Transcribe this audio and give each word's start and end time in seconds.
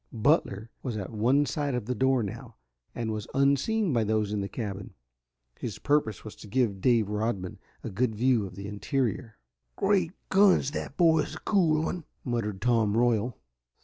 Butler 0.11 0.71
was 0.81 0.97
at 0.97 1.11
one 1.11 1.45
side 1.45 1.75
of 1.75 1.85
the 1.85 1.93
door 1.93 2.23
now, 2.23 2.55
and 2.95 3.11
was 3.11 3.27
unseen 3.35 3.93
by 3.93 4.03
those 4.03 4.33
in 4.33 4.41
the 4.41 4.49
cabin. 4.49 4.95
His 5.59 5.77
purpose 5.77 6.23
was 6.25 6.35
to 6.37 6.47
give 6.47 6.81
Dave 6.81 7.07
Rodman 7.07 7.59
a 7.83 7.91
good 7.91 8.15
view 8.15 8.47
of 8.47 8.55
the 8.55 8.65
interior. 8.67 9.37
"Great 9.75 10.13
guns 10.29 10.71
but 10.71 10.79
that 10.79 10.97
boy 10.97 11.19
is 11.19 11.35
a 11.35 11.39
cool 11.41 11.83
one!" 11.83 12.03
muttered 12.23 12.63
Tom 12.63 12.97
Royal. 12.97 13.37